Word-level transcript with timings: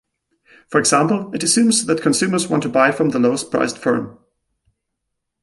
For 0.67 0.79
example, 0.79 1.29
it 1.31 1.43
assumes 1.43 1.85
that 1.85 2.01
consumers 2.01 2.47
want 2.47 2.63
to 2.63 2.69
buy 2.69 2.91
from 2.91 3.09
the 3.09 3.19
lowest 3.19 3.51
priced 3.51 3.77
firm. 3.77 4.17